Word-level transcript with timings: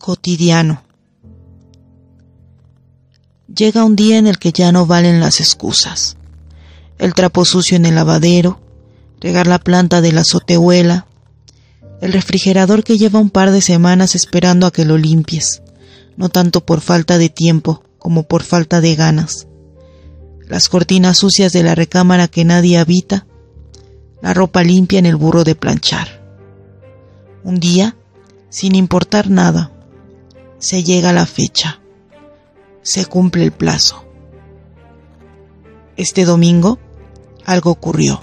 cotidiano. 0.00 0.82
Llega 3.54 3.84
un 3.84 3.96
día 3.96 4.16
en 4.16 4.26
el 4.26 4.38
que 4.38 4.50
ya 4.50 4.72
no 4.72 4.86
valen 4.86 5.20
las 5.20 5.40
excusas. 5.40 6.16
El 6.98 7.12
trapo 7.12 7.44
sucio 7.44 7.76
en 7.76 7.84
el 7.84 7.96
lavadero, 7.96 8.60
regar 9.20 9.46
la 9.46 9.58
planta 9.58 10.00
de 10.00 10.12
la 10.12 10.22
azotehuela, 10.22 11.06
el 12.00 12.14
refrigerador 12.14 12.82
que 12.82 12.96
lleva 12.96 13.20
un 13.20 13.28
par 13.28 13.50
de 13.50 13.60
semanas 13.60 14.14
esperando 14.14 14.66
a 14.66 14.72
que 14.72 14.86
lo 14.86 14.96
limpies, 14.96 15.62
no 16.16 16.30
tanto 16.30 16.64
por 16.64 16.80
falta 16.80 17.18
de 17.18 17.28
tiempo 17.28 17.82
como 17.98 18.22
por 18.22 18.42
falta 18.42 18.80
de 18.80 18.94
ganas, 18.96 19.48
las 20.48 20.70
cortinas 20.70 21.18
sucias 21.18 21.52
de 21.52 21.62
la 21.62 21.74
recámara 21.74 22.26
que 22.26 22.46
nadie 22.46 22.78
habita, 22.78 23.26
la 24.22 24.32
ropa 24.32 24.64
limpia 24.64 24.98
en 24.98 25.06
el 25.06 25.16
burro 25.16 25.44
de 25.44 25.54
planchar. 25.54 26.22
Un 27.44 27.60
día, 27.60 27.96
sin 28.48 28.74
importar 28.74 29.28
nada, 29.28 29.72
se 30.60 30.84
llega 30.84 31.14
la 31.14 31.24
fecha, 31.24 31.80
se 32.82 33.06
cumple 33.06 33.44
el 33.44 33.50
plazo. 33.50 34.04
Este 35.96 36.24
domingo 36.24 36.78
algo 37.46 37.70
ocurrió. 37.70 38.22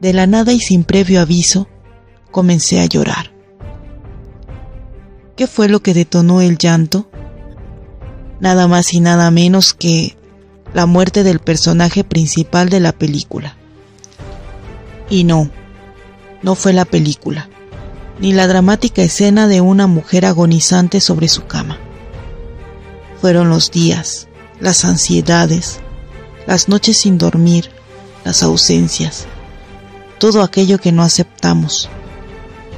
De 0.00 0.12
la 0.12 0.26
nada 0.26 0.52
y 0.52 0.60
sin 0.60 0.84
previo 0.84 1.20
aviso, 1.20 1.68
comencé 2.30 2.80
a 2.80 2.86
llorar. 2.86 3.32
¿Qué 5.36 5.46
fue 5.48 5.68
lo 5.68 5.80
que 5.80 5.94
detonó 5.94 6.40
el 6.40 6.58
llanto? 6.58 7.10
Nada 8.40 8.68
más 8.68 8.94
y 8.94 9.00
nada 9.00 9.30
menos 9.32 9.74
que 9.74 10.16
la 10.74 10.86
muerte 10.86 11.24
del 11.24 11.40
personaje 11.40 12.04
principal 12.04 12.68
de 12.68 12.80
la 12.80 12.92
película. 12.92 13.56
Y 15.10 15.24
no, 15.24 15.50
no 16.42 16.54
fue 16.54 16.72
la 16.72 16.84
película 16.84 17.48
ni 18.18 18.32
la 18.32 18.46
dramática 18.46 19.02
escena 19.02 19.48
de 19.48 19.60
una 19.60 19.86
mujer 19.86 20.26
agonizante 20.26 21.00
sobre 21.00 21.28
su 21.28 21.46
cama. 21.46 21.78
Fueron 23.20 23.48
los 23.48 23.70
días, 23.70 24.28
las 24.60 24.84
ansiedades, 24.84 25.80
las 26.46 26.68
noches 26.68 26.98
sin 26.98 27.18
dormir, 27.18 27.70
las 28.24 28.42
ausencias, 28.42 29.26
todo 30.18 30.42
aquello 30.42 30.78
que 30.78 30.92
no 30.92 31.02
aceptamos, 31.02 31.88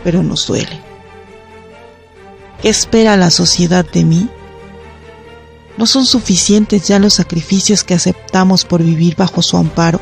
pero 0.03 0.23
nos 0.23 0.47
duele. 0.47 0.81
¿Qué 2.63 2.69
espera 2.69 3.17
la 3.17 3.31
sociedad 3.31 3.85
de 3.85 4.05
mí? 4.05 4.29
¿No 5.77 5.87
son 5.87 6.07
suficientes 6.07 6.87
ya 6.87 6.99
los 6.99 7.15
sacrificios 7.15 7.85
que 7.85 7.95
aceptamos 7.95 8.65
por 8.65 8.83
vivir 8.83 9.17
bajo 9.17 9.43
su 9.43 9.57
amparo? 9.57 10.01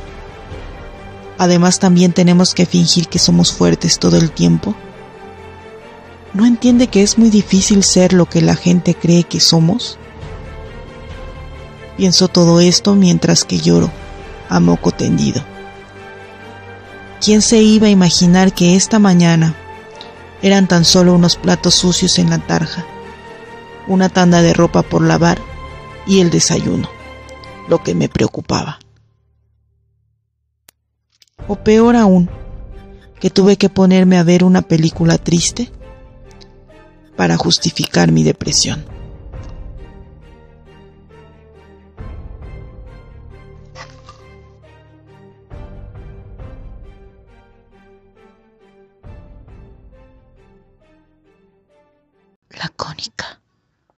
Además 1.38 1.78
también 1.78 2.12
tenemos 2.12 2.54
que 2.54 2.66
fingir 2.66 3.08
que 3.08 3.18
somos 3.18 3.52
fuertes 3.52 3.98
todo 3.98 4.16
el 4.16 4.30
tiempo. 4.30 4.76
¿No 6.34 6.46
entiende 6.46 6.86
que 6.86 7.02
es 7.02 7.18
muy 7.18 7.28
difícil 7.28 7.84
ser 7.84 8.14
lo 8.14 8.24
que 8.24 8.40
la 8.40 8.56
gente 8.56 8.94
cree 8.94 9.24
que 9.24 9.38
somos? 9.38 9.98
Pienso 11.98 12.28
todo 12.28 12.60
esto 12.60 12.94
mientras 12.94 13.44
que 13.44 13.58
lloro, 13.58 13.90
a 14.48 14.58
moco 14.58 14.92
tendido. 14.92 15.44
¿Quién 17.20 17.42
se 17.42 17.58
iba 17.58 17.88
a 17.88 17.90
imaginar 17.90 18.54
que 18.54 18.76
esta 18.76 18.98
mañana 18.98 19.54
eran 20.40 20.68
tan 20.68 20.86
solo 20.86 21.14
unos 21.14 21.36
platos 21.36 21.74
sucios 21.74 22.18
en 22.18 22.30
la 22.30 22.38
tarja, 22.38 22.86
una 23.86 24.08
tanda 24.08 24.40
de 24.40 24.54
ropa 24.54 24.82
por 24.82 25.02
lavar 25.02 25.38
y 26.06 26.20
el 26.20 26.30
desayuno, 26.30 26.88
lo 27.68 27.82
que 27.82 27.94
me 27.94 28.08
preocupaba? 28.08 28.78
O 31.46 31.56
peor 31.56 31.94
aún, 31.94 32.30
que 33.20 33.28
tuve 33.28 33.58
que 33.58 33.68
ponerme 33.68 34.16
a 34.16 34.22
ver 34.22 34.44
una 34.44 34.62
película 34.62 35.18
triste 35.18 35.70
para 37.16 37.36
justificar 37.36 38.10
mi 38.10 38.22
depresión. 38.24 38.84
Lacónica. 52.50 53.40